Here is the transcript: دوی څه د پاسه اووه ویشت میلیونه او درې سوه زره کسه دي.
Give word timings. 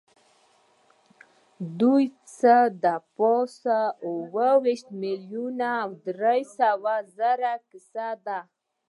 دوی 1.79 2.03
څه 2.37 2.55
د 2.83 2.85
پاسه 3.15 3.79
اووه 4.05 4.49
ویشت 4.63 4.87
میلیونه 5.01 5.69
او 5.83 5.89
درې 6.07 6.39
سوه 6.57 6.95
زره 7.17 7.53
کسه 7.69 8.07
دي. 8.25 8.39